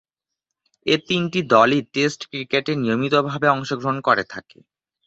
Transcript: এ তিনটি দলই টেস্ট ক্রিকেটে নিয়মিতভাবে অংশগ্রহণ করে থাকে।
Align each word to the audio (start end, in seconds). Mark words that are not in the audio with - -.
এ 0.85 0.95
তিনটি 1.07 1.39
দলই 1.53 1.81
টেস্ট 1.93 2.21
ক্রিকেটে 2.29 2.73
নিয়মিতভাবে 2.83 3.47
অংশগ্রহণ 3.49 3.97
করে 4.07 4.23
থাকে। 4.33 4.57